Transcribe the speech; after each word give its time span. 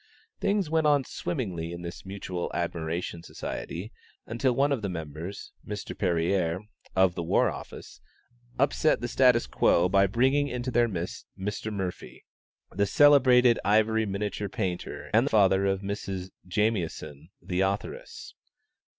Things 0.39 0.67
went 0.67 0.87
on 0.87 1.03
swimmingly 1.03 1.71
in 1.71 1.83
this 1.83 2.07
Mutual 2.07 2.49
Admiration 2.55 3.21
Society, 3.21 3.91
until 4.25 4.51
one 4.55 4.71
of 4.71 4.81
the 4.81 4.89
members, 4.89 5.51
Mr. 5.63 5.95
Perrier, 5.95 6.61
of 6.95 7.13
the 7.13 7.21
War 7.21 7.51
Office, 7.51 8.01
upset 8.57 9.01
the 9.01 9.07
status 9.07 9.45
quo 9.45 9.87
by 9.89 10.07
bringing 10.07 10.47
into 10.47 10.71
their 10.71 10.87
midst 10.87 11.27
Mr. 11.37 11.71
Murphy, 11.71 12.25
the 12.71 12.87
celebrated 12.87 13.59
ivory 13.63 14.07
miniature 14.07 14.49
painter, 14.49 15.11
and 15.13 15.29
father 15.29 15.67
of 15.67 15.81
Mrs. 15.81 16.31
Jamieson, 16.47 17.29
the 17.39 17.61
authoress. 17.61 18.33